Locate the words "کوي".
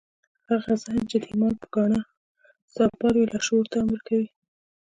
4.07-4.29